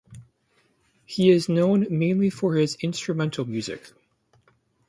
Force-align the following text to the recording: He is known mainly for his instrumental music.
He 1.05 1.29
is 1.29 1.47
known 1.47 1.85
mainly 1.91 2.31
for 2.31 2.55
his 2.55 2.73
instrumental 2.81 3.45
music. 3.45 3.91